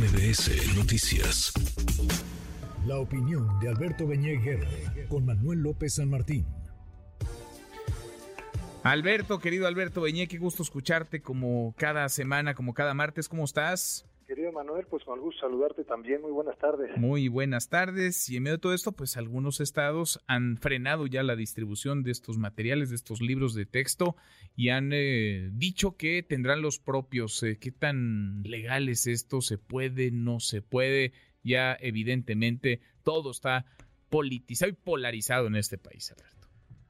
[0.00, 1.52] MBS Noticias.
[2.86, 4.40] La opinión de Alberto Beñé
[5.10, 6.46] con Manuel López San Martín.
[8.82, 13.28] Alberto, querido Alberto Beñé, qué gusto escucharte como cada semana, como cada martes.
[13.28, 14.06] ¿Cómo estás?
[14.30, 16.22] Querido Manuel, pues con gusto saludarte también.
[16.22, 16.96] Muy buenas tardes.
[16.96, 18.28] Muy buenas tardes.
[18.28, 22.12] Y en medio de todo esto, pues algunos estados han frenado ya la distribución de
[22.12, 24.14] estos materiales, de estos libros de texto,
[24.54, 27.42] y han eh, dicho que tendrán los propios.
[27.42, 29.40] Eh, ¿Qué tan legal es esto?
[29.40, 30.12] ¿Se puede?
[30.12, 31.10] ¿No se puede?
[31.42, 33.64] Ya evidentemente todo está
[34.10, 36.46] politizado y polarizado en este país, Alberto.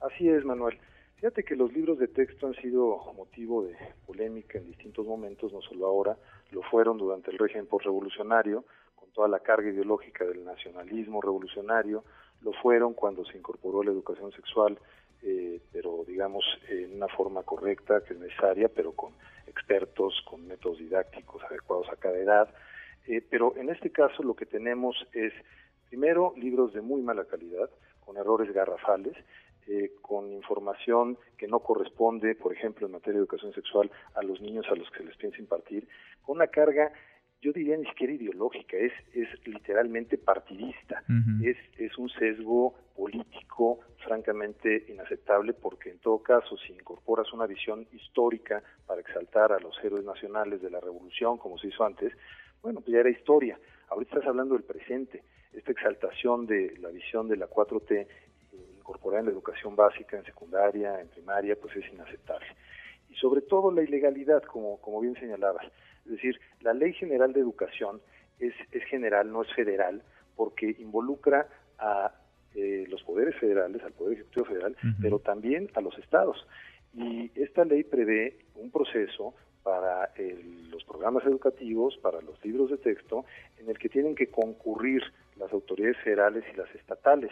[0.00, 0.78] Así es, Manuel.
[1.22, 3.74] Fíjate que los libros de texto han sido motivo de
[4.04, 6.18] polémica en distintos momentos, no solo ahora,
[6.52, 12.04] lo fueron durante el régimen postrevolucionario, con toda la carga ideológica del nacionalismo revolucionario,
[12.42, 14.78] lo fueron cuando se incorporó la educación sexual,
[15.22, 19.12] eh, pero digamos en una forma correcta, que es necesaria, pero con
[19.46, 22.48] expertos, con métodos didácticos adecuados a cada edad.
[23.06, 25.32] Eh, pero en este caso lo que tenemos es,
[25.88, 27.70] primero, libros de muy mala calidad,
[28.04, 29.16] con errores garrafales,
[29.66, 34.40] eh, con información que no corresponde, por ejemplo, en materia de educación sexual, a los
[34.40, 35.88] niños a los que se les piensa impartir,
[36.22, 36.92] con una carga,
[37.40, 41.02] yo diría ni siquiera ideológica, es, es literalmente partidista,
[41.42, 47.86] es, es un sesgo político francamente inaceptable porque en todo caso si incorporas una visión
[47.92, 52.12] histórica para exaltar a los héroes nacionales de la revolución como se hizo antes,
[52.62, 53.58] bueno, pues ya era historia.
[53.88, 55.22] Ahorita estás hablando del presente.
[55.52, 58.06] Esta exaltación de la visión de la 4T
[58.82, 62.46] incorporar en la educación básica, en secundaria, en primaria, pues es inaceptable.
[63.08, 65.66] Y sobre todo la ilegalidad, como, como bien señalabas.
[66.04, 68.00] Es decir, la Ley General de Educación
[68.40, 70.02] es, es general, no es federal,
[70.34, 71.46] porque involucra
[71.78, 72.12] a
[72.54, 76.46] eh, los poderes federales, al Poder Ejecutivo Federal, pero también a los estados.
[76.92, 80.12] Y esta ley prevé un proceso para
[80.70, 83.24] los programas educativos, para los libros de texto,
[83.58, 85.02] en el que tienen que concurrir
[85.36, 87.30] las autoridades federales y las estatales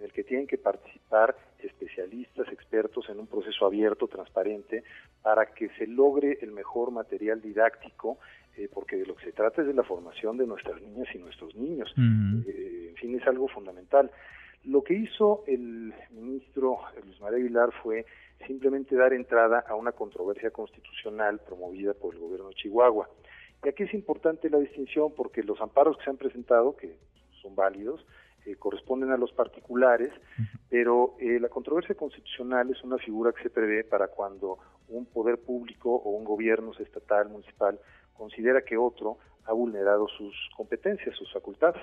[0.00, 4.82] en el que tienen que participar especialistas, expertos en un proceso abierto, transparente,
[5.20, 8.18] para que se logre el mejor material didáctico,
[8.56, 11.18] eh, porque de lo que se trata es de la formación de nuestras niñas y
[11.18, 11.92] nuestros niños.
[12.46, 14.10] Eh, en fin, es algo fundamental.
[14.64, 18.06] Lo que hizo el ministro Luis María Aguilar fue
[18.46, 23.06] simplemente dar entrada a una controversia constitucional promovida por el gobierno de Chihuahua.
[23.62, 26.96] Y aquí es importante la distinción porque los amparos que se han presentado, que
[27.42, 28.04] son válidos,
[28.46, 30.12] eh, corresponden a los particulares,
[30.68, 34.58] pero eh, la controversia constitucional es una figura que se prevé para cuando
[34.88, 37.78] un poder público o un gobierno estatal, municipal,
[38.14, 41.82] considera que otro ha vulnerado sus competencias, sus facultades.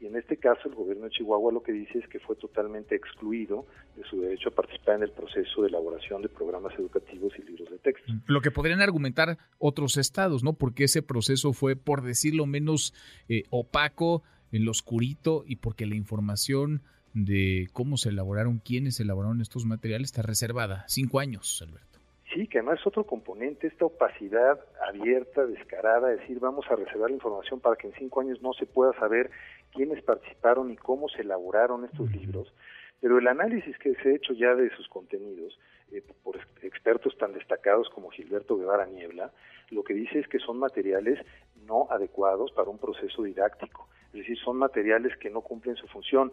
[0.00, 2.96] Y en este caso el gobierno de Chihuahua lo que dice es que fue totalmente
[2.96, 7.42] excluido de su derecho a participar en el proceso de elaboración de programas educativos y
[7.42, 8.12] libros de texto.
[8.26, 10.54] Lo que podrían argumentar otros estados, ¿no?
[10.54, 12.92] Porque ese proceso fue, por decirlo menos,
[13.28, 16.82] eh, opaco, en lo oscurito y porque la información
[17.14, 20.84] de cómo se elaboraron, quiénes elaboraron estos materiales está reservada.
[20.88, 21.98] Cinco años, Alberto.
[22.32, 24.58] Sí, que además es otro componente, esta opacidad
[24.88, 28.64] abierta, descarada, decir vamos a reservar la información para que en cinco años no se
[28.64, 29.30] pueda saber
[29.70, 32.54] quiénes participaron y cómo se elaboraron estos libros.
[33.00, 35.58] Pero el análisis que se ha hecho ya de sus contenidos
[35.90, 39.30] eh, por expertos tan destacados como Gilberto Guevara Niebla,
[39.70, 41.18] lo que dice es que son materiales
[41.66, 46.32] no adecuados para un proceso didáctico es decir, son materiales que no cumplen su función.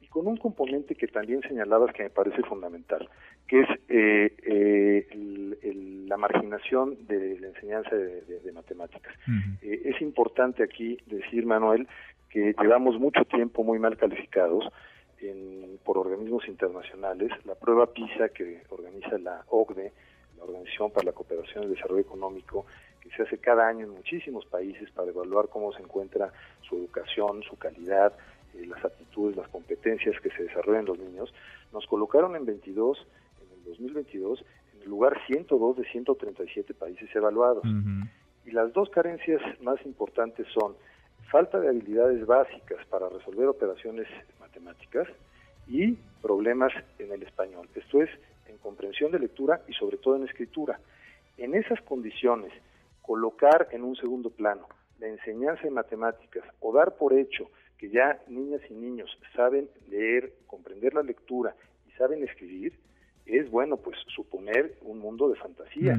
[0.00, 3.08] Y con un componente que también señalabas que me parece fundamental,
[3.46, 9.14] que es eh, eh, la marginación de la enseñanza de, matemáticas.
[9.62, 11.86] Eh, es importante aquí decir, Manuel,
[12.28, 14.64] que llevamos mucho tiempo muy mal calificados
[15.84, 17.30] por organismos internacionales.
[17.44, 19.92] La prueba PISA que organiza la OCDE,
[20.38, 22.66] la Organización para la Cooperación y el Desarrollo Económico,
[23.16, 26.32] se hace cada año en muchísimos países para evaluar cómo se encuentra
[26.68, 28.12] su educación, su calidad,
[28.54, 31.32] eh, las actitudes, las competencias que se desarrollan los niños,
[31.72, 33.06] nos colocaron en 22,
[33.42, 34.44] en el 2022,
[34.74, 37.64] en el lugar 102 de 137 países evaluados.
[38.44, 40.74] Y las dos carencias más importantes son
[41.30, 44.08] falta de habilidades básicas para resolver operaciones
[44.40, 45.06] matemáticas
[45.68, 47.68] y problemas en el español.
[47.74, 48.10] Esto es
[48.48, 50.80] en comprensión de lectura y sobre todo en escritura.
[51.38, 52.52] En esas condiciones,
[53.10, 54.68] colocar en un segundo plano
[55.00, 60.34] la enseñanza de matemáticas o dar por hecho que ya niñas y niños saben leer,
[60.46, 61.56] comprender la lectura
[61.88, 62.72] y saben escribir,
[63.26, 65.94] es bueno pues suponer un mundo de fantasía.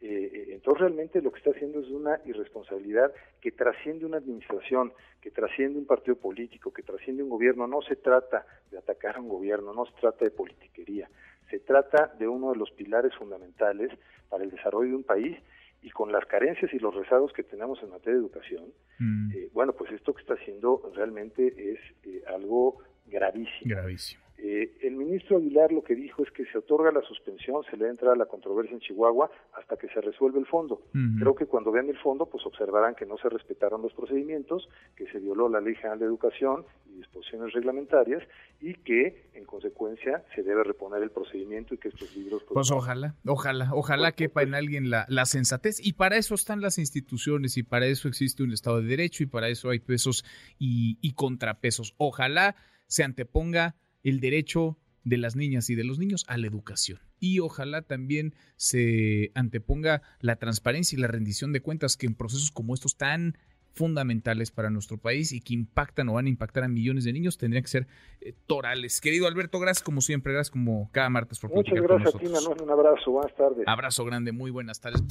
[0.00, 4.92] Eh, eh, entonces realmente lo que está haciendo es una irresponsabilidad que trasciende una administración,
[5.20, 7.68] que trasciende un partido político, que trasciende un gobierno.
[7.68, 11.08] No se trata de atacar a un gobierno, no se trata de politiquería,
[11.48, 13.92] se trata de uno de los pilares fundamentales
[14.28, 15.38] para el desarrollo de un país
[15.82, 18.64] y con las carencias y los rezagos que tenemos en materia de educación,
[18.98, 19.30] mm.
[19.32, 23.74] eh, bueno, pues esto que está haciendo realmente es eh, algo gravísimo.
[23.74, 24.26] Gravísimo.
[24.38, 27.88] Eh, el ministro Aguilar lo que dijo es que se otorga la suspensión, se le
[27.88, 30.82] entra la controversia en Chihuahua hasta que se resuelve el fondo.
[31.18, 35.06] Creo que cuando vean el fondo, pues observarán que no se respetaron los procedimientos, que
[35.06, 36.66] se violó la Ley General de Educación
[36.96, 38.22] y disposiciones reglamentarias
[38.60, 42.42] y que, en consecuencia, se debe reponer el procedimiento y que estos libros...
[42.44, 46.16] Pues, pues ojalá, ojalá, ojalá pues, quepa en pues, alguien la, la sensatez y para
[46.16, 49.70] eso están las instituciones y para eso existe un Estado de Derecho y para eso
[49.70, 50.24] hay pesos
[50.58, 51.94] y, y contrapesos.
[51.98, 52.56] Ojalá
[52.86, 56.98] se anteponga el derecho de las niñas y de los niños a la educación.
[57.20, 62.50] Y ojalá también se anteponga la transparencia y la rendición de cuentas que en procesos
[62.50, 63.38] como estos tan
[63.76, 67.36] fundamentales para nuestro país y que impactan o van a impactar a millones de niños
[67.36, 67.86] tendrían que ser
[68.22, 69.00] eh, torales.
[69.00, 72.62] Querido Alberto, gracias como siempre, gracias como cada martes por Muchas gracias a ti, Manuel,
[72.62, 73.68] un abrazo, buenas tardes.
[73.68, 75.02] Abrazo grande, muy buenas tardes.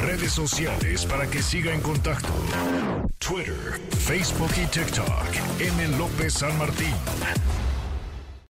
[0.00, 2.28] Redes sociales para que siga en contacto:
[3.18, 5.58] Twitter, Facebook y TikTok.
[5.60, 5.98] M.
[5.98, 6.94] López San Martín.